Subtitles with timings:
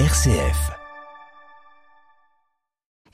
[0.00, 0.72] RCF.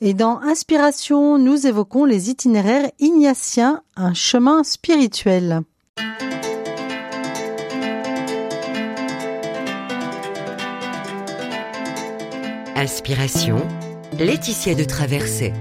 [0.01, 5.61] Et dans Inspiration, nous évoquons les itinéraires ignatiens, un chemin spirituel.
[12.77, 13.59] Inspiration,
[14.19, 15.53] Laetitia de Traversée.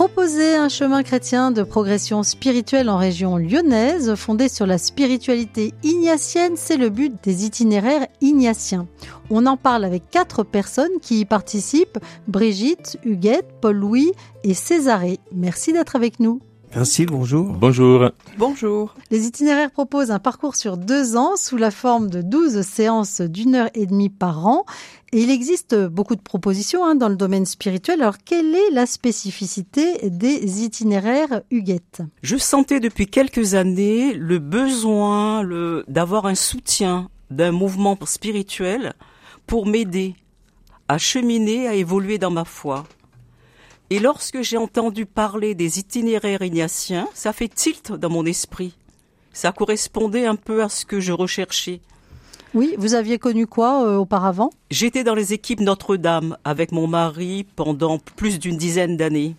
[0.00, 6.54] Proposer un chemin chrétien de progression spirituelle en région lyonnaise, fondé sur la spiritualité ignatienne,
[6.56, 8.86] c'est le but des itinéraires ignatiens.
[9.28, 15.20] On en parle avec quatre personnes qui y participent, Brigitte, Huguette, Paul-Louis et Césarée.
[15.32, 16.40] Merci d'être avec nous.
[16.74, 17.48] Merci, bonjour.
[17.48, 18.10] Bonjour.
[18.38, 18.94] Bonjour.
[19.10, 23.56] Les itinéraires proposent un parcours sur deux ans sous la forme de 12 séances d'une
[23.56, 24.64] heure et demie par an.
[25.12, 28.00] Il existe beaucoup de propositions hein, dans le domaine spirituel.
[28.00, 35.44] Alors, quelle est la spécificité des itinéraires Huguette Je sentais depuis quelques années le besoin
[35.88, 38.92] d'avoir un soutien d'un mouvement spirituel
[39.48, 40.14] pour m'aider
[40.86, 42.86] à cheminer, à évoluer dans ma foi.
[43.90, 48.76] Et lorsque j'ai entendu parler des itinéraires ignatiens, ça fait tilt dans mon esprit.
[49.32, 51.80] Ça correspondait un peu à ce que je recherchais.
[52.52, 54.50] Oui, vous aviez connu quoi euh, auparavant?
[54.72, 59.36] J'étais dans les équipes Notre-Dame avec mon mari pendant plus d'une dizaine d'années.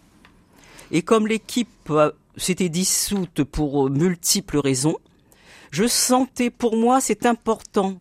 [0.91, 4.95] Et comme l'équipe euh, s'était dissoute pour euh, multiples raisons,
[5.71, 7.99] je sentais pour moi c'est important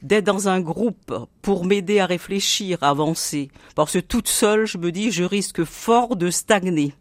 [0.00, 3.50] d'être dans un groupe pour m'aider à réfléchir, à avancer.
[3.74, 6.94] Parce que toute seule, je me dis, je risque fort de stagner.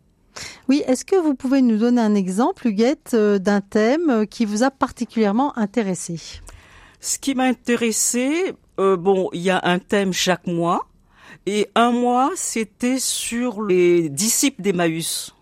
[0.67, 4.71] Oui, est-ce que vous pouvez nous donner un exemple, Huguette, d'un thème qui vous a
[4.71, 6.41] particulièrement intéressé?
[7.05, 10.87] Ce qui m'a intéressé, euh, bon, il y a un thème chaque mois,
[11.45, 15.35] et un mois, c'était sur les disciples d'Emmaüs.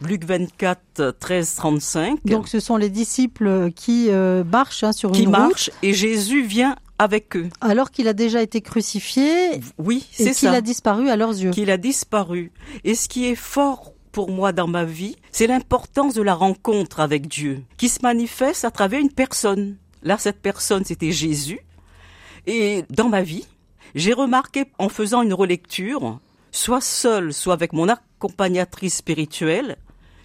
[0.00, 2.18] Luc 24, 13, 35.
[2.24, 5.78] Donc ce sont les disciples qui euh, marchent hein, sur qui une marchent, route.
[5.84, 7.48] et Jésus vient avec eux.
[7.60, 10.54] Alors qu'il a déjà été crucifié Oui, et c'est qu'il ça.
[10.54, 11.52] a disparu à leurs yeux.
[11.52, 12.50] qu'il a disparu.
[12.82, 16.98] Et ce qui est fort pour moi dans ma vie, c'est l'importance de la rencontre
[16.98, 19.76] avec Dieu, qui se manifeste à travers une personne.
[20.04, 21.60] Là, cette personne, c'était Jésus.
[22.46, 23.46] Et dans ma vie,
[23.94, 26.20] j'ai remarqué en faisant une relecture,
[26.52, 29.76] soit seule, soit avec mon accompagnatrice spirituelle,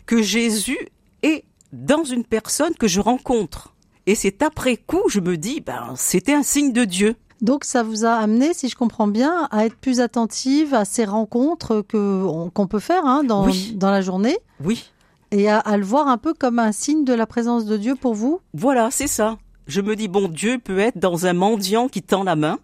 [0.06, 0.78] que Jésus
[1.24, 3.74] est dans une personne que je rencontre.
[4.06, 7.16] Et c'est après coup, je me dis, ben, c'était un signe de Dieu.
[7.42, 11.06] Donc ça vous a amené, si je comprends bien, à être plus attentive à ces
[11.06, 13.74] rencontres que qu'on peut faire hein, dans, Oui.
[13.76, 14.90] dans la journée Oui,
[15.32, 17.96] et à, à le voir un peu comme un signe de la présence de Dieu
[17.96, 18.42] pour vous.
[18.54, 19.38] Voilà, c'est ça.
[19.70, 22.58] Je me dis, bon, Dieu peut être dans un mendiant qui tend la main,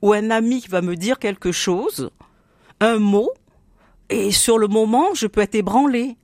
[0.00, 2.10] ou un ami qui va me dire quelque chose,
[2.80, 3.30] un mot,
[4.08, 6.16] et sur le moment, je peux être ébranlé.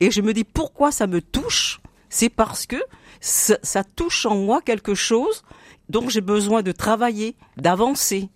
[0.00, 1.80] Et je me dis, pourquoi ça me touche?
[2.10, 2.76] C'est parce que
[3.20, 5.42] ça, touche en moi quelque chose
[5.88, 8.28] dont j'ai besoin de travailler, d'avancer.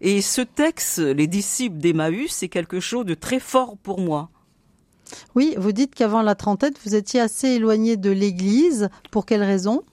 [0.00, 4.30] Et ce texte, les disciples d'Emmaüs, c'est quelque chose de très fort pour moi.
[5.36, 8.88] Oui, vous dites qu'avant la trentaine, vous étiez assez éloigné de l'Église.
[9.12, 9.84] Pour quelle raison?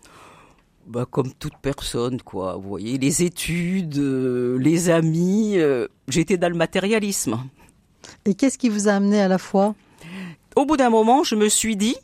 [0.88, 2.56] Bah, comme toute personne, quoi.
[2.56, 7.40] Vous voyez, les études, euh, les amis, euh, j'étais dans le matérialisme.
[8.26, 9.76] Et qu'est-ce qui vous a amené à la foi?
[10.56, 11.96] Au bout d'un moment, je me suis dit,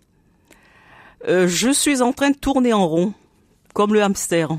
[1.28, 3.14] euh, je suis en train de tourner en rond,
[3.74, 4.50] comme le hamster,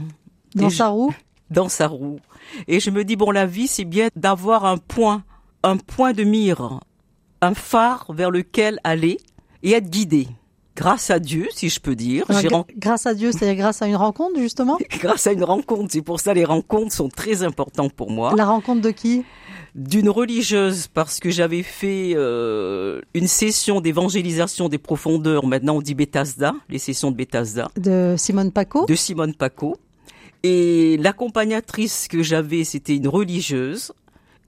[0.54, 1.14] Dans Et sa roue?
[1.50, 2.20] Dans sa roue.
[2.68, 5.24] Et je me dis, bon, la vie, c'est bien d'avoir un point,
[5.62, 6.80] un point de mire,
[7.40, 9.18] un phare vers lequel aller
[9.62, 10.28] et être guidé.
[10.80, 13.96] Grâce à Dieu, si je peux dire, ren- Grâce à Dieu, c'est grâce à une
[13.96, 15.88] rencontre justement grâce à une rencontre.
[15.92, 18.32] C'est pour ça les rencontres sont très importantes pour moi.
[18.36, 19.22] La rencontre de qui?
[19.74, 25.46] D'une religieuse parce que j'avais fait euh, une session d'évangélisation des profondeurs.
[25.46, 28.86] Maintenant, on dit Bethesda, les sessions de Bethesda, De Simone Paco?
[28.86, 29.76] De Simone Paco.
[30.42, 33.92] Et l'accompagnatrice que j'avais, c'était une religieuse.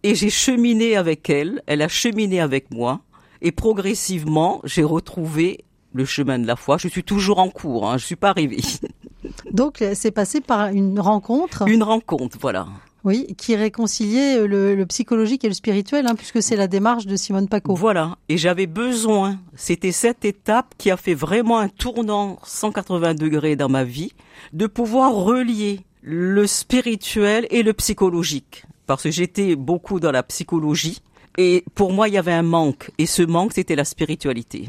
[0.02, 3.00] Et j'ai cheminé avec elle, elle a cheminé avec moi.
[3.42, 6.78] Et progressivement, j'ai retrouvé le chemin de la foi.
[6.78, 8.60] Je suis toujours en cours, hein, je suis pas arrivée.
[9.52, 12.66] Donc c'est passé par une rencontre, Une rencontre, voilà.
[13.04, 17.16] oui, qui réconciliait le, le psychologique et le spirituel, hein, puisque c'est la démarche de
[17.16, 17.74] Simone Paco.
[17.74, 18.16] Voilà.
[18.28, 23.68] Et j'avais besoin, c'était cette étape qui a fait vraiment un tournant 180 degrés dans
[23.68, 24.12] ma vie,
[24.52, 28.64] de pouvoir relier le spirituel et le psychologique.
[28.86, 31.00] Parce que j'étais beaucoup dans la psychologie.
[31.38, 32.90] Et pour moi, il y avait un manque.
[32.98, 34.68] Et ce manque, c'était la spiritualité.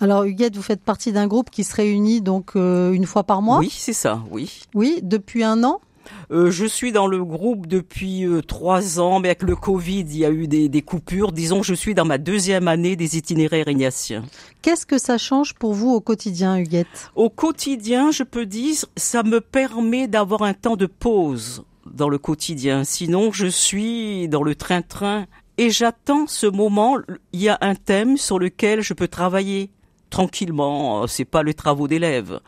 [0.00, 3.42] Alors Huguette, vous faites partie d'un groupe qui se réunit donc euh, une fois par
[3.42, 3.58] mois?
[3.58, 4.60] Oui, c'est ça, oui.
[4.74, 5.80] Oui, depuis un an?
[6.30, 10.18] Euh, je suis dans le groupe depuis euh, trois ans, mais avec le Covid, il
[10.18, 11.32] y a eu des, des coupures.
[11.32, 14.22] Disons, je suis dans ma deuxième année des itinéraires ignatiens.
[14.60, 17.10] Qu'est-ce que ça change pour vous au quotidien, Huguette?
[17.14, 22.18] Au quotidien, je peux dire, ça me permet d'avoir un temps de pause dans le
[22.18, 22.84] quotidien.
[22.84, 25.24] Sinon, je suis dans le train-train
[25.58, 26.98] et j'attends ce moment.
[27.32, 29.70] Il y a un thème sur lequel je peux travailler
[30.10, 31.06] tranquillement.
[31.06, 32.40] C'est pas le travaux d'élèves.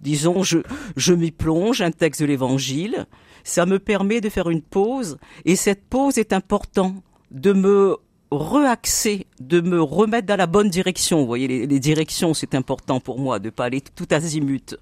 [0.00, 0.58] Disons, je,
[0.96, 3.06] je m'y plonge, un texte de l'évangile.
[3.44, 6.94] Ça me permet de faire une pause et cette pause est importante
[7.30, 7.96] de me
[8.30, 11.20] reaxer, de me remettre dans la bonne direction.
[11.20, 14.76] Vous voyez, les, les directions, c'est important pour moi, de pas aller tout azimut.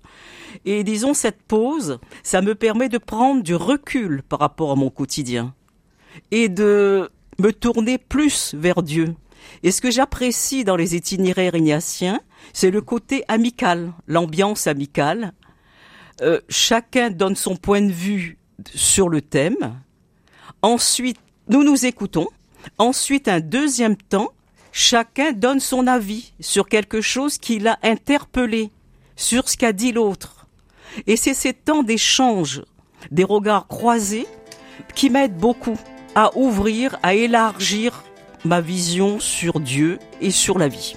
[0.64, 4.90] Et disons, cette pause, ça me permet de prendre du recul par rapport à mon
[4.90, 5.54] quotidien
[6.30, 9.14] et de me tourner plus vers Dieu.
[9.62, 12.20] Et ce que j'apprécie dans les itinéraires ignatiens,
[12.52, 15.32] c'est le côté amical, l'ambiance amicale.
[16.22, 18.38] Euh, chacun donne son point de vue
[18.74, 19.80] sur le thème.
[20.62, 21.18] Ensuite,
[21.48, 22.28] nous nous écoutons.
[22.78, 24.30] Ensuite, un deuxième temps,
[24.72, 28.70] chacun donne son avis sur quelque chose qui l'a interpellé,
[29.14, 30.46] sur ce qu'a dit l'autre.
[31.06, 32.62] Et c'est ces temps d'échange,
[33.10, 34.26] des regards croisés,
[34.94, 35.78] qui m'aident beaucoup
[36.16, 38.02] à ouvrir, à élargir
[38.44, 40.96] ma vision sur Dieu et sur la vie.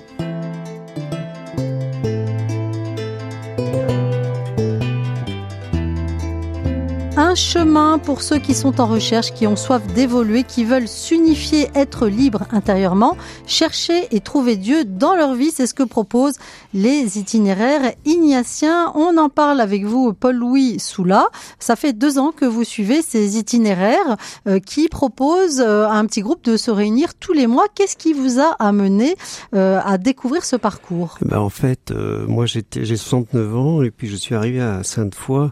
[7.40, 12.08] Chemin pour ceux qui sont en recherche, qui ont soif d'évoluer, qui veulent s'unifier, être
[12.08, 13.16] libres intérieurement,
[13.48, 15.50] chercher et trouver Dieu dans leur vie.
[15.50, 16.38] C'est ce que proposent
[16.74, 18.92] les itinéraires ignatiens.
[18.96, 21.30] On en parle avec vous, Paul-Louis Soula.
[21.60, 26.06] Ça fait deux ans que vous suivez ces itinéraires euh, qui proposent euh, à un
[26.06, 27.68] petit groupe de se réunir tous les mois.
[27.74, 29.16] Qu'est-ce qui vous a amené
[29.56, 31.18] euh, à découvrir ce parcours?
[31.22, 31.94] Ben En fait,
[32.28, 32.64] moi j'ai
[32.98, 35.48] 69 ans et puis je suis arrivé à Sainte-Foy euh,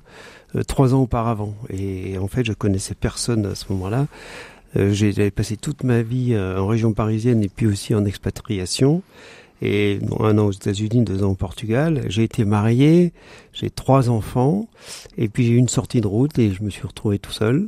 [0.67, 1.53] trois ans auparavant.
[1.69, 4.07] Et en fait, je connaissais personne à ce moment-là.
[4.75, 9.01] Euh, J'ai passé toute ma vie euh, en région parisienne et puis aussi en expatriation.
[9.61, 12.03] Et un an aux États-Unis, deux ans au Portugal.
[12.09, 13.11] J'ai été marié,
[13.53, 14.67] j'ai trois enfants,
[15.17, 17.67] et puis j'ai eu une sortie de route et je me suis retrouvé tout seul.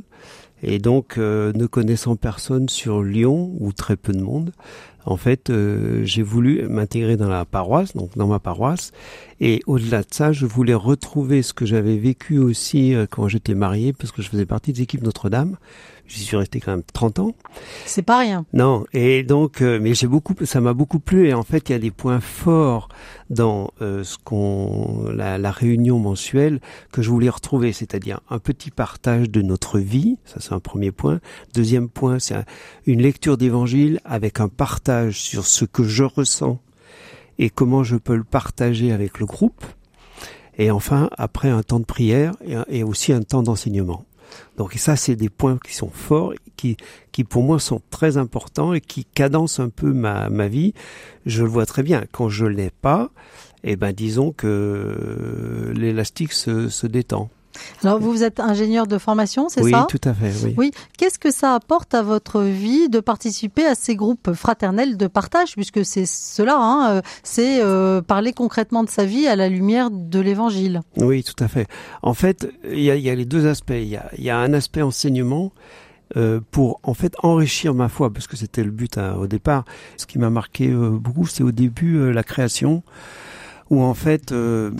[0.62, 4.52] Et donc, ne connaissant personne sur Lyon, ou très peu de monde,
[5.06, 8.92] en fait, euh, j'ai voulu m'intégrer dans la paroisse, donc dans ma paroisse.
[9.40, 13.54] Et au-delà de ça, je voulais retrouver ce que j'avais vécu aussi euh, quand j'étais
[13.54, 15.56] marié, parce que je faisais partie des équipes Notre-Dame.
[16.10, 17.34] J'y suis resté quand même 30 ans.
[17.86, 18.44] C'est pas rien.
[18.52, 21.28] Non, et donc, euh, mais j'ai beaucoup, ça m'a beaucoup plu.
[21.28, 22.88] Et en fait, il y a des points forts
[23.30, 26.60] dans euh, ce qu'on, la, la, réunion mensuelle
[26.90, 30.18] que je voulais retrouver, c'est-à-dire un petit partage de notre vie.
[30.24, 31.20] Ça, c'est un premier point.
[31.54, 32.34] Deuxième point, c'est
[32.86, 36.58] une lecture d'évangile avec un partage sur ce que je ressens
[37.38, 39.64] et comment je peux le partager avec le groupe.
[40.58, 42.34] Et enfin, après, un temps de prière
[42.68, 44.04] et aussi un temps d'enseignement.
[44.56, 46.76] Donc ça, c'est des points qui sont forts, qui,
[47.12, 50.74] qui pour moi sont très importants et qui cadencent un peu ma, ma vie.
[51.26, 52.04] Je le vois très bien.
[52.12, 53.10] Quand je l'ai pas,
[53.64, 57.30] eh ben disons que l'élastique se, se détend.
[57.82, 59.80] Alors vous êtes ingénieur de formation, c'est ça?
[59.80, 60.32] Oui, tout à fait.
[60.44, 60.54] Oui.
[60.56, 60.70] oui.
[60.98, 65.54] Qu'est-ce que ça apporte à votre vie de participer à ces groupes fraternels de partage,
[65.54, 69.90] puisque c'est cela, hein, euh, c'est euh, parler concrètement de sa vie à la lumière
[69.90, 70.80] de l'Évangile.
[70.96, 71.66] Oui, tout à fait.
[72.02, 73.70] En fait, il y a, y a, les deux aspects.
[73.70, 75.52] Il y a, y a, un aspect enseignement.
[76.16, 79.64] Euh, pour en fait enrichir ma foi parce que c'était le but hein, au départ.
[79.96, 82.82] Ce qui m'a marqué euh, beaucoup, c'est au début euh, la création
[83.70, 84.70] où en fait euh,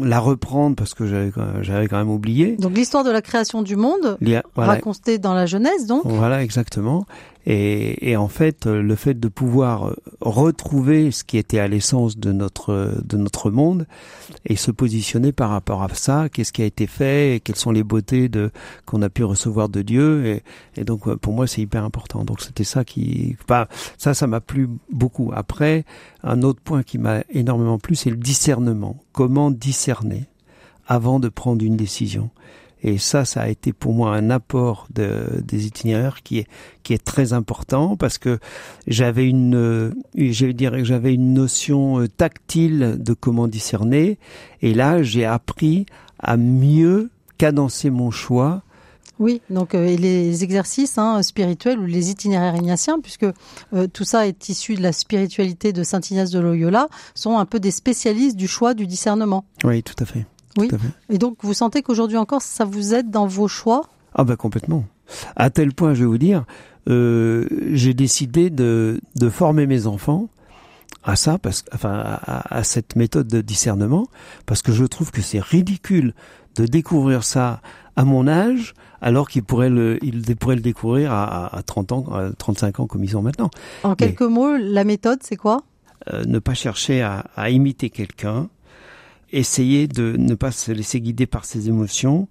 [0.00, 1.30] la reprendre parce que j'avais
[1.62, 2.56] j'avais quand même oublié.
[2.56, 4.18] Donc l'histoire de la création du monde,
[4.54, 4.72] voilà.
[4.72, 6.02] racontée dans la Genèse, donc.
[6.04, 7.06] Voilà, exactement.
[7.46, 12.30] Et, et, en fait, le fait de pouvoir retrouver ce qui était à l'essence de
[12.30, 13.86] notre de notre monde
[14.46, 17.72] et se positionner par rapport à ça, qu'est-ce qui a été fait, et quelles sont
[17.72, 18.50] les beautés de
[18.86, 20.40] qu'on a pu recevoir de Dieu,
[20.76, 22.24] et, donc pour moi c'est hyper important.
[22.24, 23.66] Donc c'était ça qui, enfin,
[23.98, 25.32] ça, ça m'a plu beaucoup.
[25.34, 25.84] Après,
[26.22, 29.02] un autre point qui m'a énormément plu, c'est le discernement.
[29.12, 30.26] Comment discerner
[30.86, 32.30] avant de prendre une décision?
[32.82, 36.46] Et ça, ça a été pour moi un apport de, des itinéraires qui est
[36.82, 38.38] qui est très important parce que
[38.86, 44.18] j'avais une, je dirais que j'avais une notion euh, tactile de comment discerner.
[44.62, 45.86] Et là, j'ai appris
[46.18, 48.62] à mieux cadencer mon choix.
[49.18, 53.26] Oui, donc euh, et les exercices hein, spirituels ou les itinéraires ignatiens, puisque
[53.72, 57.44] euh, tout ça est issu de la spiritualité de Saint Ignace de Loyola, sont un
[57.44, 59.44] peu des spécialistes du choix du discernement.
[59.64, 60.26] Oui, tout à fait.
[60.58, 60.70] Oui.
[61.08, 63.82] Et donc, vous sentez qu'aujourd'hui encore, ça vous aide dans vos choix?
[64.14, 64.84] Ah ben complètement.
[65.36, 66.44] À tel point, je vais vous dire,
[66.88, 70.28] euh, j'ai décidé de, de former mes enfants
[71.04, 74.06] à ça, parce, enfin, à, à, cette méthode de discernement,
[74.46, 76.14] parce que je trouve que c'est ridicule
[76.54, 77.60] de découvrir ça
[77.96, 82.04] à mon âge, alors qu'ils pourraient le, ils pourraient le découvrir à, à 30 ans,
[82.12, 83.50] à 35 ans comme ils sont maintenant.
[83.82, 85.62] En quelques Mais, mots, la méthode, c'est quoi?
[86.12, 88.48] Euh, Ne pas chercher à, à imiter quelqu'un,
[89.32, 92.28] essayer de ne pas se laisser guider par ses émotions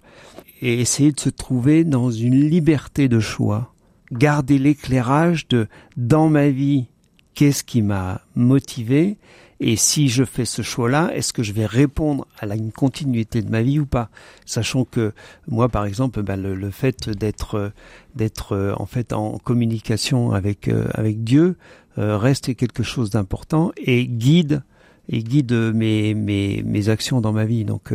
[0.60, 3.74] et essayer de se trouver dans une liberté de choix.
[4.12, 5.66] Garder l'éclairage de
[5.96, 6.86] dans ma vie,
[7.34, 9.16] qu'est-ce qui m'a motivé
[9.64, 13.48] et si je fais ce choix-là, est-ce que je vais répondre à la, continuité de
[13.48, 14.10] ma vie ou pas?
[14.44, 15.12] Sachant que
[15.46, 17.70] moi, par exemple, ben, le, fait d'être
[18.16, 21.56] d'être euh, en fait en communication avec euh, avec Dieu
[21.96, 24.64] euh, reste quelque chose d'important et guide
[25.08, 27.64] et guide mes mes mes actions dans ma vie.
[27.64, 27.92] Donc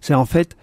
[0.00, 0.56] c'est en fait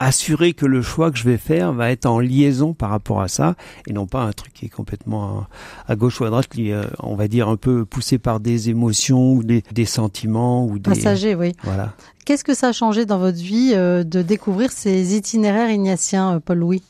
[0.00, 3.28] assurer que le choix que je vais faire va être en liaison par rapport à
[3.28, 3.54] ça
[3.86, 5.46] et non pas un truc qui est complètement
[5.86, 8.70] à gauche ou à droite qui euh, on va dire un peu poussé par des
[8.70, 11.54] émotions ou des, des sentiments ou des passagers oui.
[11.62, 11.92] Voilà.
[12.24, 16.40] Qu'est-ce que ça a changé dans votre vie euh, de découvrir ces itinéraires ignatiens euh,
[16.40, 16.82] Paul Louis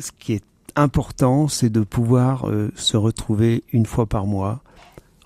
[0.00, 4.60] ce qui est important c'est de pouvoir se retrouver une fois par mois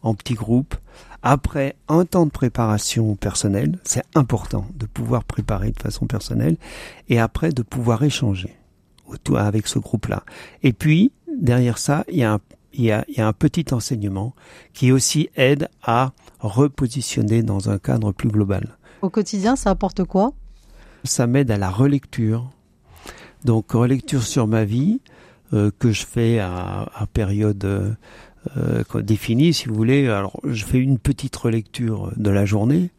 [0.03, 0.75] en petit groupe
[1.23, 6.57] après un temps de préparation personnelle, c'est important de pouvoir préparer de façon personnelle,
[7.09, 8.57] et après de pouvoir échanger
[9.37, 10.25] avec ce groupe-là.
[10.63, 12.41] Et puis, derrière ça, il y, a un,
[12.73, 14.35] il, y a, il y a un petit enseignement
[14.73, 18.77] qui aussi aide à repositionner dans un cadre plus global.
[19.03, 20.33] Au quotidien, ça apporte quoi?
[21.05, 22.51] Ça m'aide à la relecture.
[23.45, 25.01] Donc, relecture sur ma vie,
[25.53, 27.93] euh, que je fais à, à période euh,
[28.57, 30.09] euh, définie, si vous voulez.
[30.09, 32.91] Alors, je fais une petite relecture de la journée,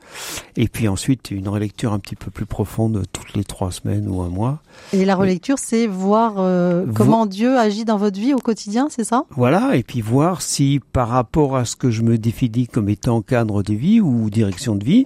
[0.56, 4.22] et puis ensuite une relecture un petit peu plus profonde toutes les trois semaines ou
[4.22, 4.62] un mois.
[4.94, 9.04] Et la relecture, c'est voir euh, comment Dieu agit dans votre vie au quotidien, c'est
[9.04, 9.26] ça?
[9.32, 13.22] Voilà, et puis voir si par rapport à ce que je me définis comme étant
[13.22, 15.06] cadre de vie ou direction de vie,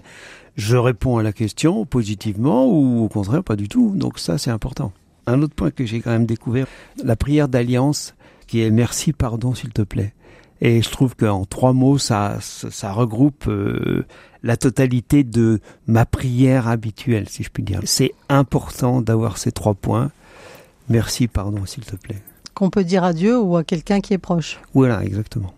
[0.56, 3.94] je réponds à la question positivement ou au contraire pas du tout.
[3.96, 4.91] Donc ça, c'est important.
[5.25, 6.67] Un autre point que j'ai quand même découvert,
[7.03, 8.15] la prière d'alliance
[8.48, 10.13] qui est merci, pardon, s'il te plaît.
[10.62, 14.06] Et je trouve qu'en trois mots, ça, ça regroupe euh,
[14.44, 17.82] la totalité de ma prière habituelle, si je puis dire.
[17.86, 20.12] C'est important d'avoir ces trois points.
[20.90, 22.22] Merci, pardon, s'il te plaît.
[22.54, 24.60] Qu'on peut dire à Dieu ou à quelqu'un qui est proche.
[24.74, 25.54] Voilà, exactement.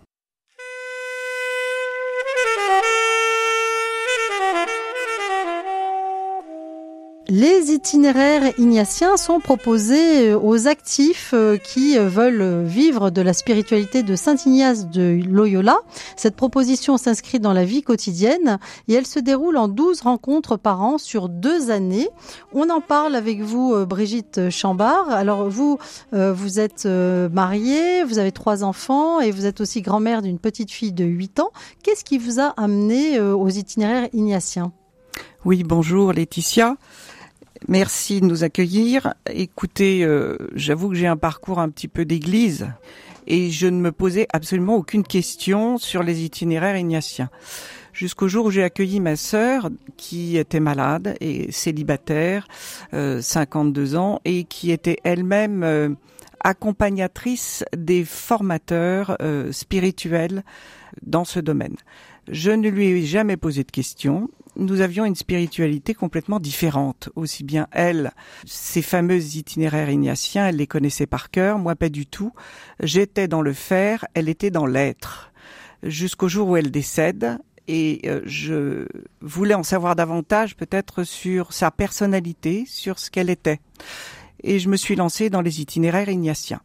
[7.31, 13.33] Les itinéraires ignatiens sont proposés euh, aux actifs euh, qui euh, veulent vivre de la
[13.33, 15.77] spiritualité de Saint Ignace de Loyola.
[16.15, 18.57] Cette proposition s'inscrit dans la vie quotidienne
[18.87, 22.09] et elle se déroule en 12 rencontres par an sur deux années.
[22.51, 25.11] On en parle avec vous, Brigitte Chambard.
[25.11, 25.77] Alors vous,
[26.11, 30.93] vous êtes mariée, vous avez trois enfants et vous êtes aussi grand-mère d'une petite fille
[30.93, 31.51] de 8 ans.
[31.83, 34.71] Qu'est-ce qui vous a amené aux itinéraires ignatiens?
[35.45, 36.75] Oui, bonjour Laetitia.
[37.69, 39.13] Merci de nous accueillir.
[39.31, 42.67] Écoutez, euh, j'avoue que j'ai un parcours un petit peu d'église
[43.27, 47.29] et je ne me posais absolument aucune question sur les itinéraires ignatiens.
[47.93, 52.47] Jusqu'au jour où j'ai accueilli ma sœur qui était malade et célibataire,
[52.95, 55.89] euh, 52 ans, et qui était elle-même euh,
[56.39, 60.43] accompagnatrice des formateurs euh, spirituels
[61.03, 61.75] dans ce domaine.
[62.31, 64.27] Je ne lui ai jamais posé de questions
[64.59, 67.09] nous avions une spiritualité complètement différente.
[67.15, 68.11] Aussi bien elle,
[68.45, 72.33] ces fameux itinéraires ignatiens, elle les connaissait par cœur, moi pas du tout.
[72.81, 75.31] J'étais dans le faire, elle était dans l'être.
[75.83, 78.87] Jusqu'au jour où elle décède, et euh, je
[79.21, 83.59] voulais en savoir davantage peut-être sur sa personnalité, sur ce qu'elle était.
[84.43, 86.61] Et je me suis lancée dans les itinéraires ignatiens.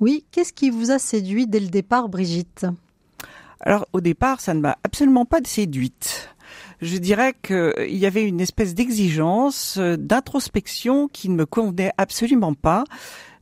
[0.00, 2.66] Oui, qu'est-ce qui vous a séduit dès le départ, Brigitte?
[3.60, 6.33] Alors au départ, ça ne m'a absolument pas séduite
[6.80, 12.54] je dirais qu'il y avait une espèce d'exigence, euh, d'introspection qui ne me convenait absolument
[12.54, 12.84] pas.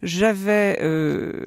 [0.02, 1.46] J'avais euh,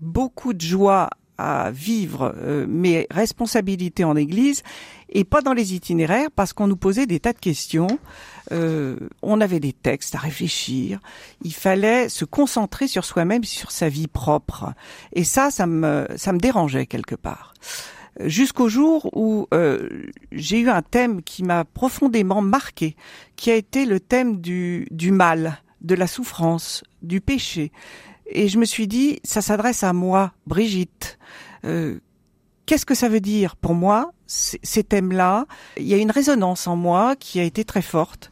[0.00, 4.62] beaucoup de joie à vivre euh, mes responsabilités en Église
[5.08, 7.98] et pas dans les itinéraires parce qu'on nous posait des tas de questions.
[9.22, 11.00] on avait des textes à réfléchir.
[11.42, 14.72] Il fallait se concentrer sur soi-même, sur sa vie propre.
[15.12, 17.54] Et ça, ça me, ça me dérangeait quelque part
[18.26, 19.88] jusqu'au jour où euh,
[20.32, 22.96] j'ai eu un thème qui m'a profondément marqué,
[23.36, 27.72] qui a été le thème du, du mal, de la souffrance, du péché.
[28.26, 31.18] Et je me suis dit, ça s'adresse à moi, Brigitte.
[31.64, 31.98] Euh,
[32.70, 35.46] Qu'est-ce que ça veut dire pour moi, ces thèmes-là?
[35.76, 38.30] Il y a une résonance en moi qui a été très forte.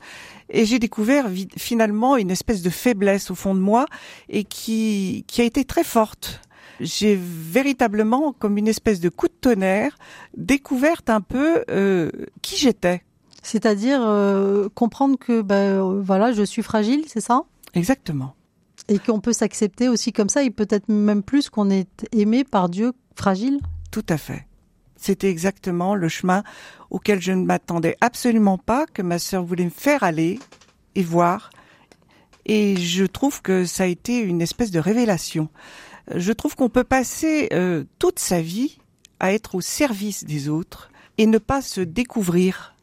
[0.49, 1.27] Et j'ai découvert
[1.57, 3.87] finalement une espèce de faiblesse au fond de moi
[4.29, 6.41] et qui, qui a été très forte
[6.81, 9.99] j'ai véritablement, comme une espèce de coup de tonnerre,
[10.37, 12.11] découvert un peu euh,
[12.43, 13.03] qui j'étais.
[13.43, 17.45] C'est-à-dire euh, comprendre que ben voilà, je suis fragile, c'est ça?
[17.75, 18.35] Exactement.
[18.89, 22.69] Et qu'on peut s'accepter aussi comme ça, et peut-être même plus qu'on est aimé par
[22.69, 23.61] Dieu fragile?
[23.91, 24.47] Tout à fait.
[24.97, 26.43] C'était exactement le chemin
[26.91, 30.39] auquel je ne m'attendais absolument pas, que ma sœur voulait me faire aller
[30.95, 31.51] et voir.
[32.47, 35.49] Et je trouve que ça a été une espèce de révélation.
[36.15, 38.79] Je trouve qu'on peut passer euh, toute sa vie
[39.21, 42.75] à être au service des autres et ne pas se découvrir.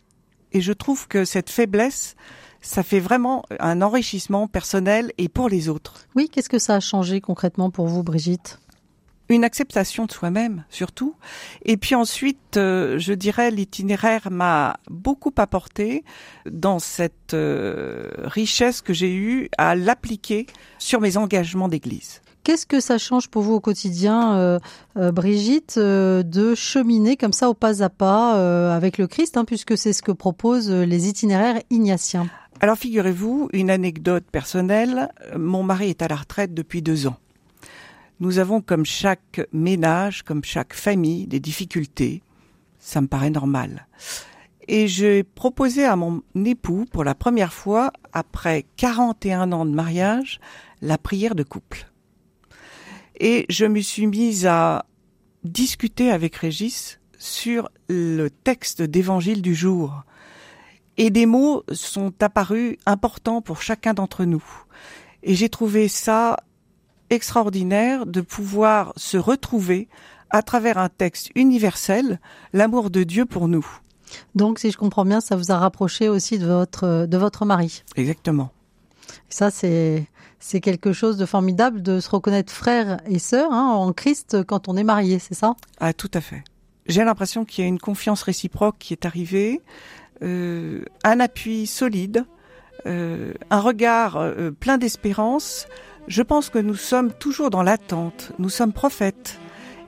[0.51, 2.15] Et je trouve que cette faiblesse,
[2.62, 6.08] ça fait vraiment un enrichissement personnel et pour les autres.
[6.15, 8.60] Oui, qu'est-ce que ça a changé concrètement pour vous, Brigitte?
[9.27, 11.15] Une acceptation de soi-même surtout.
[11.63, 16.03] Et puis ensuite, euh, je dirais, l'itinéraire m'a beaucoup apporté
[16.46, 20.46] dans cette euh, richesse que j'ai eue à l'appliquer
[20.77, 22.22] sur mes engagements d'église.
[22.46, 24.60] Qu'est-ce que ça change pour vous au quotidien, euh,
[25.12, 29.94] Brigitte, de cheminer comme ça au pas à pas avec le Christ, hein, puisque c'est
[29.94, 32.30] ce que proposent les itinéraires ignatiens?
[32.60, 37.18] Alors figurez-vous, une anecdote personnelle, mon mari est à la retraite depuis deux ans.
[38.20, 42.22] Nous avons comme chaque ménage, comme chaque famille, des difficultés.
[42.80, 43.88] Ça me paraît normal.
[44.68, 50.40] Et j'ai proposé à mon époux, pour la première fois, après 41 ans de mariage,
[50.82, 51.88] la prière de couple.
[53.19, 54.86] Et je me suis mise à
[55.43, 60.03] discuter avec Régis sur le texte d'évangile du jour
[60.98, 64.43] et des mots sont apparus importants pour chacun d'entre nous.
[65.24, 66.38] Et j'ai trouvé ça
[67.10, 69.88] extraordinaire de pouvoir se retrouver
[70.29, 72.19] à travers un texte universel,
[72.53, 73.65] l'amour de Dieu pour nous.
[74.34, 77.84] Donc, si je comprends bien, ça vous a rapproché aussi de votre, de votre mari.
[77.95, 78.51] Exactement.
[79.29, 80.07] Ça, c'est,
[80.46, 84.70] c'est quelque chose de formidable de se reconnaître frère et sœur hein, en Christ quand
[84.70, 85.56] on est marié, c'est ça?
[85.80, 86.44] Ah, tout à fait.
[86.86, 89.62] J'ai l'impression qu'il y a une confiance réciproque qui est arrivée.
[90.22, 92.25] Euh, un appui solide,
[92.86, 95.66] euh, un regard euh, plein d'espérance.
[96.08, 99.40] Je pense que nous sommes toujours dans l'attente, nous sommes prophètes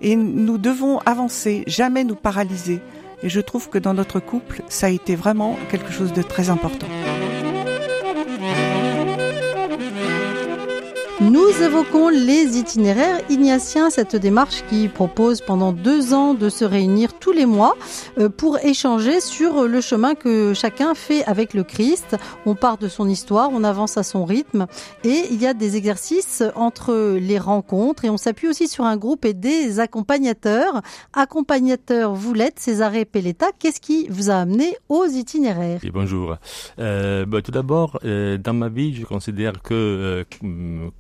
[0.02, 2.82] et nous devons avancer, jamais nous paralyser.
[3.22, 6.50] Et je trouve que dans notre couple, ça a été vraiment quelque chose de très
[6.50, 6.88] important.
[11.38, 17.14] Nous évoquons les itinéraires ignatiens, cette démarche qui propose pendant deux ans de se réunir
[17.14, 17.76] tous les mois
[18.18, 22.18] euh, pour échanger sur le chemin que chacun fait avec le Christ.
[22.48, 24.66] On part de son histoire, on avance à son rythme
[25.04, 28.98] et il y a des exercices entre les rencontres et on s'appuie aussi sur un
[28.98, 30.82] groupe et des accompagnateurs.
[31.14, 35.82] Accompagnateur, vous l'êtes, Césaré Pelletta, qu'est-ce qui vous a amené aux itinéraires?
[35.94, 36.38] Bonjour.
[36.80, 40.26] Euh, bah, tout d'abord, euh, dans ma vie, je considère que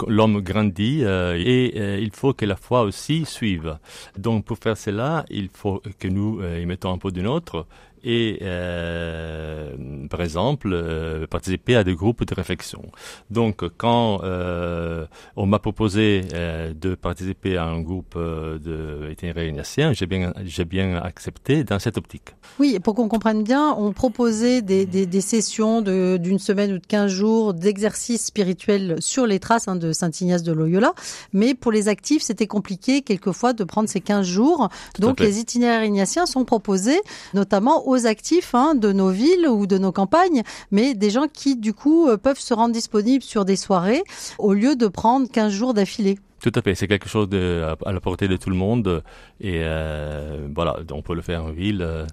[0.07, 3.77] l'homme grandit euh, et euh, il faut que la foi aussi suive.
[4.17, 7.65] Donc pour faire cela, il faut que nous euh, y mettons un peu de nôtre
[8.03, 9.75] et euh,
[10.09, 12.81] par exemple euh, participer à des groupes de réflexion.
[13.29, 15.05] Donc quand euh,
[15.35, 21.63] on m'a proposé de participer à un groupe de itinérants j'ai bien j'ai bien accepté
[21.63, 22.35] dans cette optique.
[22.59, 26.85] Oui, pour qu'on comprenne bien, on proposait des, des, des sessions d'une semaine ou de
[26.85, 30.93] 15 jours d'exercices spirituels sur les traces hein, de Saint Ignace de Loyola,
[31.33, 34.69] mais pour les actifs, c'était compliqué quelquefois de prendre ces 15 jours.
[34.93, 36.99] Tout Donc les itinéraires ignatiens sont proposés
[37.33, 41.55] notamment aux actifs hein, de nos villes ou de nos campagnes, mais des gens qui
[41.55, 44.03] du coup euh, peuvent se rendre disponibles sur des soirées
[44.37, 46.19] au lieu de prendre 15 jours d'affilée.
[46.41, 49.01] Tout à fait, c'est quelque chose de, à la portée de tout le monde
[49.39, 51.81] et euh, voilà, on peut le faire en ville.
[51.81, 52.05] Euh,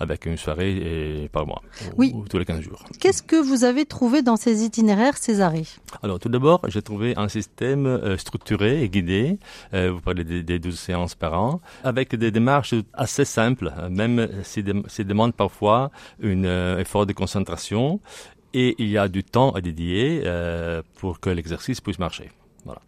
[0.00, 1.62] avec une soirée par mois,
[1.96, 2.12] oui.
[2.14, 2.84] ou, tous les 15 jours.
[2.98, 5.64] Qu'est-ce que vous avez trouvé dans ces itinéraires Césaré
[6.02, 9.38] Alors tout d'abord, j'ai trouvé un système euh, structuré et guidé,
[9.74, 14.28] euh, vous parlez des, des 12 séances par an, avec des démarches assez simples, même
[14.42, 15.90] si, si demande parfois
[16.22, 18.00] un euh, effort de concentration
[18.52, 22.30] et il y a du temps à dédier euh, pour que l'exercice puisse marcher.
[22.64, 22.80] Voilà.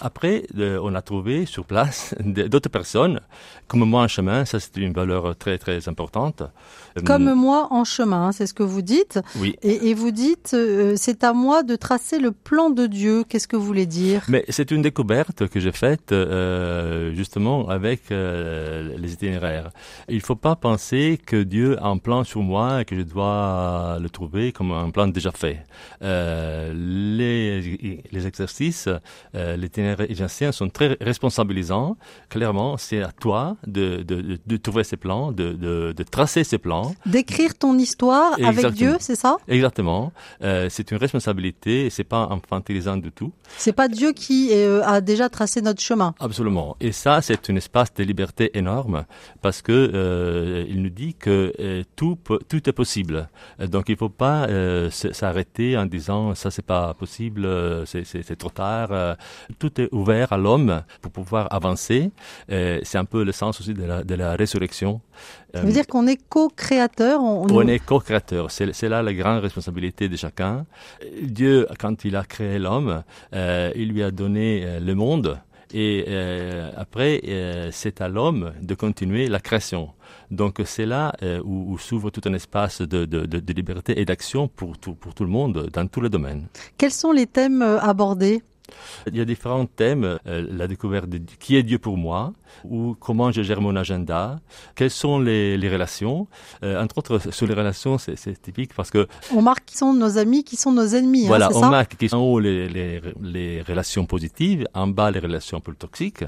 [0.00, 3.20] Après, euh, on a trouvé sur place d'autres personnes,
[3.68, 6.42] comme moi en chemin, ça c'est une valeur très très importante.
[7.04, 9.20] Comme euh, moi en chemin, c'est ce que vous dites.
[9.36, 9.56] Oui.
[9.62, 13.24] Et, et vous dites, euh, c'est à moi de tracer le plan de Dieu.
[13.28, 14.24] Qu'est-ce que vous voulez dire?
[14.28, 16.14] Mais c'est une découverte que j'ai faite
[17.14, 19.70] justement avec les itinéraires.
[20.08, 23.98] Il faut pas penser que Dieu a un plan sur moi et que je dois
[24.00, 25.64] le trouver comme un plan déjà fait.
[26.02, 28.88] les, les exercices
[29.34, 31.96] euh, les itinéraires égyptiens sont très responsabilisants.
[32.28, 36.94] Clairement, c'est à toi de, de, de, trouver ces plans, de, tracer ces plans.
[37.06, 38.66] D'écrire ton histoire Exactement.
[38.66, 39.36] avec Dieu, c'est ça?
[39.48, 40.12] Exactement.
[40.42, 43.32] Euh, c'est une responsabilité, c'est pas infantilisant du tout.
[43.56, 46.14] C'est pas Dieu qui euh, a déjà tracé notre chemin.
[46.20, 46.76] Absolument.
[46.80, 49.04] Et ça, c'est un espace de liberté énorme
[49.40, 53.28] parce que euh, il nous dit que tout, tout est possible.
[53.58, 54.48] Donc, il faut pas
[54.90, 57.48] s'arrêter en disant ça, c'est pas possible,
[57.86, 59.14] c'est trop tard euh,
[59.58, 62.10] tout est ouvert à l'homme pour pouvoir avancer.
[62.50, 65.00] Euh, c'est un peu le sens aussi de la, de la résurrection.
[65.54, 67.20] Ça veut dire qu'on est co-créateur.
[67.22, 68.50] On, on, est co-créateur.
[68.50, 70.54] C'est là la grande responsabilité de chacun.
[71.22, 73.02] Dieu, quand il a créé l'homme,
[73.34, 75.38] euh, il lui a donné le monde.
[75.72, 79.90] Et euh, après, euh, c'est à l'homme de continuer la création.
[80.30, 83.98] Donc c'est là euh, où, où s'ouvre tout un espace de, de, de, de liberté
[84.00, 86.46] et d'action pour tout, pour tout le monde dans tous les domaines.
[86.76, 88.42] Quels sont les thèmes abordés?
[89.06, 92.32] Il y a différents thèmes, euh, la découverte de qui est Dieu pour moi,
[92.64, 94.40] ou comment je gère mon agenda,
[94.74, 96.26] quelles sont les, les relations.
[96.62, 99.06] Euh, entre autres, sur les relations, c'est typique parce que...
[99.34, 101.26] On marque qui sont nos amis, qui sont nos ennemis.
[101.26, 104.86] Voilà, hein, on ça marque qui sont en haut les, les, les, relations positives, en
[104.86, 106.24] bas les relations un peu toxiques.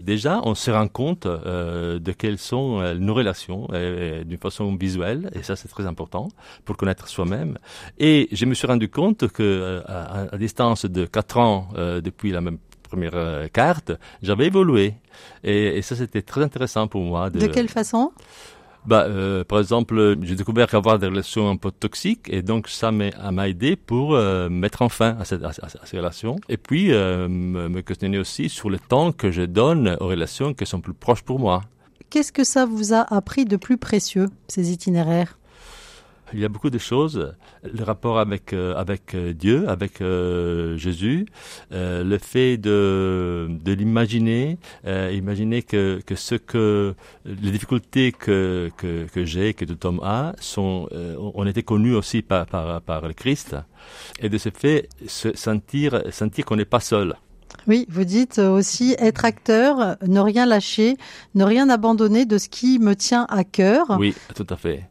[0.00, 5.42] Déjà, on se rend compte euh, de quelles sont nos relations d'une façon visuelle, et
[5.42, 6.28] ça c'est très important
[6.64, 7.58] pour connaître soi-même.
[7.98, 12.30] Et je me suis rendu compte que à, à distance de quatre ans euh, depuis
[12.30, 14.94] la même première euh, carte, j'avais évolué.
[15.44, 17.30] Et, et ça, c'était très intéressant pour moi.
[17.30, 18.12] De, de quelle façon?
[18.84, 22.90] Bah, euh, par exemple, j'ai découvert qu'avoir des relations un peu toxiques, et donc ça
[22.90, 26.36] m'a aidé pour euh, mettre en fin à, cette, à, à, ces relations.
[26.48, 30.66] Et puis, euh, me questionner aussi sur le temps que je donne aux relations qui
[30.66, 31.62] sont plus proches pour moi.
[32.10, 35.38] Qu'est-ce que ça vous a appris de plus précieux, ces itinéraires?
[36.32, 37.34] Il y a beaucoup de choses.
[37.62, 41.26] Le rapport avec euh, avec Dieu, avec euh, Jésus,
[41.72, 48.70] euh, le fait de de l'imaginer, euh, imaginer que que ce que les difficultés que
[48.76, 53.02] que, que j'ai, que tout homme a, sont ont été connues aussi par par par
[53.06, 53.56] le Christ,
[54.20, 57.14] et de ce fait se sentir sentir qu'on n'est pas seul.
[57.68, 60.96] Oui, vous dites aussi être acteur, ne rien lâcher,
[61.34, 63.96] ne rien abandonner de ce qui me tient à cœur.
[63.98, 64.88] Oui, tout à fait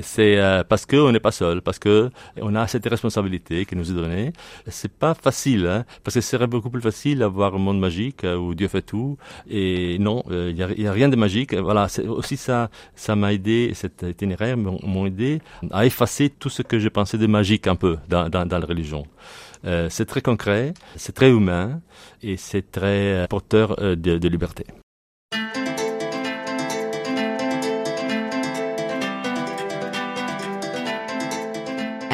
[0.00, 3.90] c'est euh, parce qu'on n'est pas seul, parce que on a cette responsabilité qui nous
[3.90, 4.32] est donnée.
[4.68, 8.24] C'est pas facile, hein, parce que ce serait beaucoup plus facile d'avoir un monde magique
[8.24, 9.16] euh, où Dieu fait tout.
[9.48, 11.54] Et non, il euh, n'y a, a, rien de magique.
[11.54, 16.78] Voilà, aussi ça, ça m'a aidé, cet itinéraire m'a aidé à effacer tout ce que
[16.78, 19.04] je pensais de magique un peu dans, dans, dans la religion.
[19.64, 21.80] Euh, c'est très concret, c'est très humain
[22.22, 24.66] et c'est très porteur de, de liberté.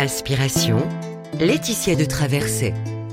[0.01, 0.79] Inspiration,
[1.39, 2.73] Laetitia de Traversée.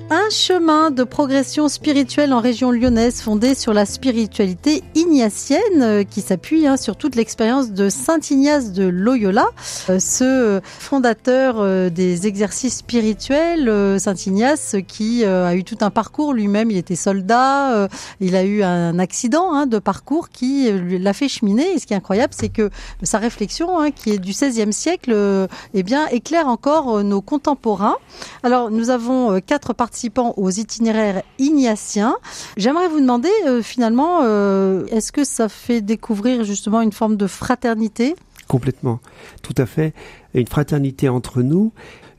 [0.09, 6.21] Un chemin de progression spirituelle en région lyonnaise fondé sur la spiritualité ignatienne euh, qui
[6.21, 9.47] s'appuie hein, sur toute l'expérience de Saint Ignace de Loyola,
[9.89, 16.33] euh, ce fondateur euh, des exercices spirituels, Saint Ignace qui a eu tout un parcours
[16.33, 17.89] lui-même, il était soldat,
[18.21, 21.73] il a eu un accident hein, de parcours qui l'a fait cheminer.
[21.73, 22.69] Et ce qui est incroyable c'est que
[23.03, 27.97] sa réflexion hein, qui est du XVIe siècle eh bien, éclaire encore nos contemporains.
[28.43, 32.17] Alors nous avons quatre participants participants aux itinéraires ignatiens.
[32.55, 37.25] J'aimerais vous demander euh, finalement, euh, est-ce que ça fait découvrir justement une forme de
[37.25, 38.15] fraternité?
[38.47, 38.99] Complètement,
[39.41, 39.95] tout à fait.
[40.35, 41.71] Une fraternité entre nous,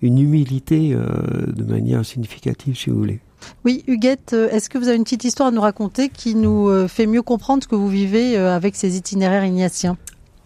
[0.03, 1.07] une humilité euh,
[1.47, 3.21] de manière significative, si vous voulez.
[3.65, 7.07] Oui, Huguette, est-ce que vous avez une petite histoire à nous raconter qui nous fait
[7.07, 9.97] mieux comprendre ce que vous vivez avec ces itinéraires ignatiens?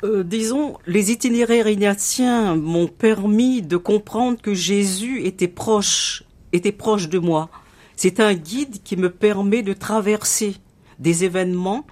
[0.04, 7.08] Euh, disons, les itinéraires ignatiens m'ont permis de comprendre que Jésus était proche était proche
[7.08, 7.48] de moi.
[7.96, 10.56] C'est un guide qui me permet de traverser
[10.98, 11.86] des événements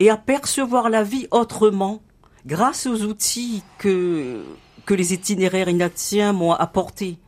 [0.00, 2.02] et à percevoir la vie autrement
[2.46, 4.42] grâce aux outils que,
[4.86, 7.18] que les itinéraires ignatiens m'ont apportés.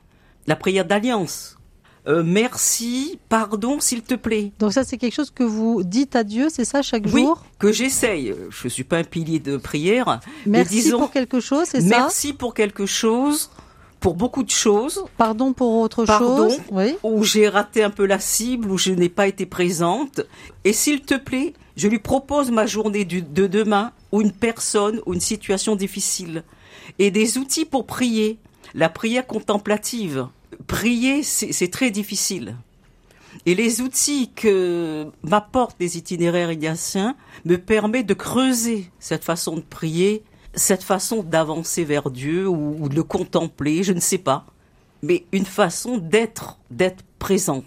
[0.46, 1.56] La prière d'alliance.
[2.08, 4.52] Euh, merci, pardon, s'il te plaît.
[4.60, 7.44] Donc ça, c'est quelque chose que vous dites à Dieu, c'est ça, chaque oui, jour?
[7.58, 8.32] que j'essaye.
[8.48, 10.20] Je suis pas un pilier de prière.
[10.46, 11.86] Merci mais disons, pour quelque chose, c'est ça?
[11.88, 13.50] Merci pour quelque chose
[14.06, 15.04] pour beaucoup de choses.
[15.16, 16.60] Pardon pour autre Pardon, chose.
[16.70, 16.94] Oui.
[17.02, 20.20] Où j'ai raté un peu la cible, où je n'ai pas été présente.
[20.62, 25.00] Et s'il te plaît, je lui propose ma journée du, de demain, ou une personne,
[25.06, 26.44] ou une situation difficile.
[27.00, 28.38] Et des outils pour prier.
[28.74, 30.28] La prière contemplative.
[30.68, 32.54] Prier, c'est très difficile.
[33.44, 39.62] Et les outils que m'apportent les itinéraires ignatiens me permettent de creuser cette façon de
[39.62, 40.22] prier
[40.56, 44.46] cette façon d'avancer vers Dieu ou, ou, de le contempler, je ne sais pas,
[45.02, 47.64] mais une façon d'être, d'être présente.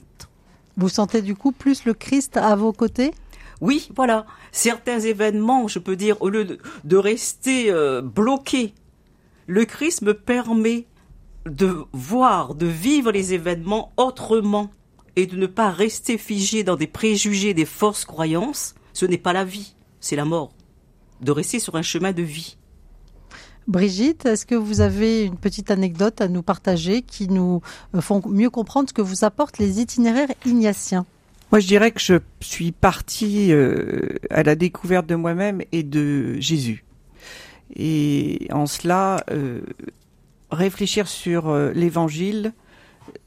[0.76, 3.14] Vous sentez du coup plus le Christ à vos côtés?
[3.62, 4.26] Oui, voilà.
[4.52, 8.74] Certains événements, je peux dire, au lieu de, de rester euh, bloqué,
[9.48, 10.86] le Christ me permet
[11.46, 14.72] de voir, de vivre les événements autrement
[15.16, 18.76] et de ne pas rester figé dans des préjugés, des fausses croyances.
[18.94, 20.54] Ce n'est pas la vie, c'est la mort.
[21.22, 22.58] De rester sur un chemin de vie.
[23.70, 27.62] Brigitte, est-ce que vous avez une petite anecdote à nous partager qui nous
[28.00, 31.06] font mieux comprendre ce que vous apportent les itinéraires ignatiens?
[31.52, 36.40] Moi, je dirais que je suis partie euh, à la découverte de moi-même et de
[36.40, 36.84] Jésus.
[37.76, 39.62] Et en cela, euh,
[40.50, 42.54] réfléchir sur euh, l'Évangile,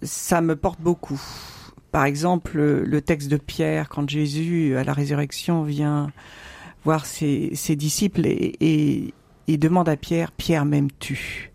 [0.03, 1.23] ça me porte beaucoup.
[1.93, 6.11] Par exemple, le texte de Pierre, quand Jésus, à la résurrection, vient
[6.85, 9.15] voir ses, disciples et,
[9.49, 11.53] et demande à Pierre, Pierre m'aimes-tu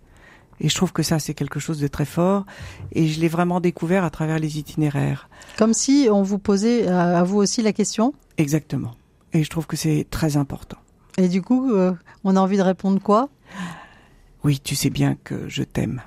[0.59, 2.45] Et je trouve que ça, c'est quelque chose de très fort.
[2.91, 5.29] Et je l'ai vraiment découvert à travers les itinéraires.
[5.57, 8.93] Comme si on vous posait à vous aussi la question Exactement.
[9.33, 10.77] Et je trouve que c'est très important.
[11.17, 13.29] Et du coup, euh, on a envie de répondre quoi?
[14.43, 16.01] Oui, tu sais bien que je t'aime.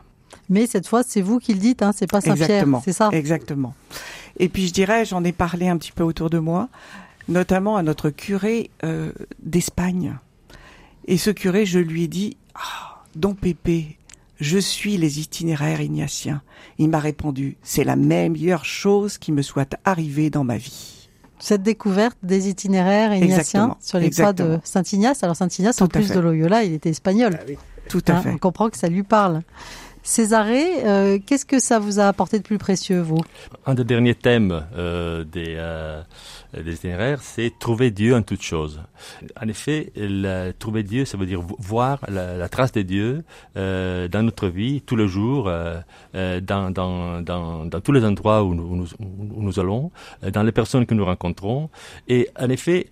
[0.49, 3.11] Mais cette fois, c'est vous qui le dites, hein, c'est pas Saint-Pierre, c'est ça?
[3.13, 3.75] Exactement.
[4.39, 6.69] Et puis je dirais, j'en ai parlé un petit peu autour de moi,
[7.29, 9.13] notamment à notre curé euh,
[9.43, 10.17] d'Espagne.
[11.07, 13.99] Et ce curé, je lui ai dit, ah, Don Pépé,
[14.39, 16.43] je suis les itinéraires ignatiens.
[16.79, 21.01] Il m'a répondu, c'est la meilleure chose qui me soit arrivée dans ma vie
[21.41, 25.25] cette découverte des itinéraires ignatiens sur les pas de Saint-Ignace.
[25.25, 27.39] Alors Saint-Ignace, en plus de Loyola, il était espagnol.
[27.41, 27.53] Ah
[27.89, 28.31] Tout à hein, fait.
[28.31, 29.41] On comprend que ça lui parle.
[30.11, 33.21] Césarée, euh, qu'est-ce que ça vous a apporté de plus précieux, vous?
[33.65, 36.03] Un des derniers thèmes euh, des, euh,
[36.53, 38.81] des itinéraires, c'est trouver Dieu en toutes choses.
[39.41, 39.93] En effet,
[40.59, 43.23] trouver Dieu, ça veut dire voir la, trace de Dieu
[43.57, 45.49] euh, dans notre vie, tous les jours,
[46.13, 49.93] dans, tous les endroits où nous, où nous allons,
[50.33, 51.71] dans les personnes que nous rencontrons.
[52.09, 52.89] Et en effet,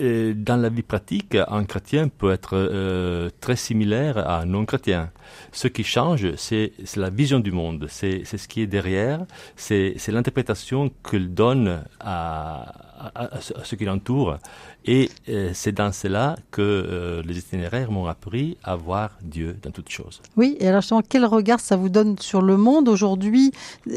[0.00, 5.10] dans la vie pratique, un chrétien peut être euh, très similaire à un non-chrétien.
[5.52, 9.24] Ce qui change, c'est la vision du monde, c'est ce qui est derrière,
[9.56, 12.72] c'est l'interprétation qu'il donne à,
[13.14, 14.38] à, ce qui l'entoure.
[14.84, 19.70] Et euh, c'est dans cela que euh, les itinéraires m'ont appris à voir Dieu dans
[19.70, 20.20] toutes choses.
[20.36, 23.52] Oui, et alors justement, quel regard ça vous donne sur le monde aujourd'hui?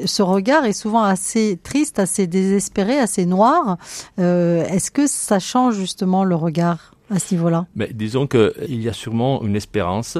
[0.05, 3.77] Ce regard est souvent assez triste, assez désespéré, assez noir.
[4.19, 7.65] Euh, Est-ce que ça change justement le regard à ce niveau-là?
[7.75, 10.17] Mais disons qu'il y a sûrement une espérance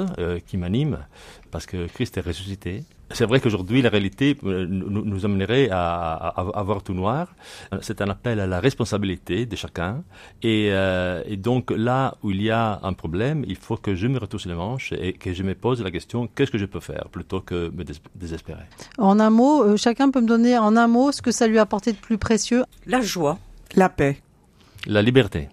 [0.47, 0.99] qui m'anime,
[1.51, 2.83] parce que Christ est ressuscité.
[3.11, 7.27] C'est vrai qu'aujourd'hui, la réalité euh, nous, amènerait à, avoir tout noir.
[7.81, 10.03] C'est un appel à la responsabilité de chacun.
[10.43, 14.17] Euh, et, donc, là où il y a un problème, il faut que je me
[14.17, 17.07] retouche les manches et que je me pose la question qu'est-ce que je peux faire
[17.11, 17.83] plutôt que me
[18.15, 18.65] désespérer?
[18.97, 21.59] En un mot, euh, chacun peut me donner en un mot ce que ça lui
[21.59, 23.37] a apporté de plus précieux La joie.
[23.75, 24.21] La paix.
[24.87, 25.49] La liberté.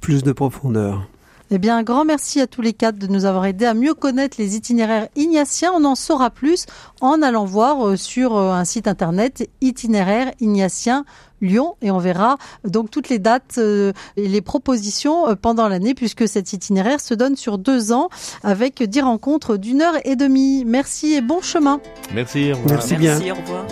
[0.00, 1.08] Plus de profondeur.
[1.50, 3.94] Eh bien, un grand merci à tous les quatre de nous avoir aidés à mieux
[3.94, 5.72] connaître les itinéraires ignatiens.
[5.74, 6.66] On en saura plus
[7.00, 11.04] en allant voir euh, sur euh, un site internet itinéraire ignatien
[11.40, 16.26] Lyon et on verra donc toutes les dates euh, et les propositions pendant l'année puisque
[16.26, 18.08] cet itinéraire se donne sur deux ans
[18.42, 20.64] avec dix rencontres d'une heure et demie.
[20.64, 21.80] Merci et bon chemin.
[22.14, 22.52] Merci.
[22.66, 23.18] Merci bien.
[23.18, 23.66] Merci, au revoir.